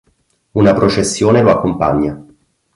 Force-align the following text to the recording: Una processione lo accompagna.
Una 0.53 0.73
processione 0.73 1.43
lo 1.43 1.51
accompagna. 1.51 2.25